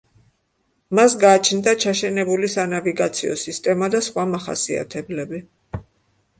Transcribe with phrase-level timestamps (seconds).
[0.99, 5.47] მას გააჩნდა ჩაშენებული სანავიგაციო სისტემა და სხვა მახასიათებლები.